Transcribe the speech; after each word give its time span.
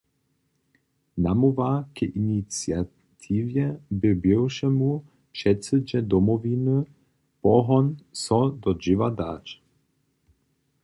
Namołwa 1.23 1.71
k 1.95 1.97
iniciatiwje 2.21 3.65
bě 3.99 4.11
bywšemu 4.21 4.91
předsydźe 5.33 5.99
Domowiny 6.11 6.77
pohon, 7.41 7.85
so 8.23 8.37
do 8.61 8.71
dźěła 8.81 9.09
dać. 9.19 9.45